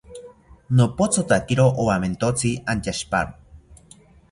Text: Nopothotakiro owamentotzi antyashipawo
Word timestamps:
Nopothotakiro 0.77 1.65
owamentotzi 1.81 2.51
antyashipawo 2.71 3.33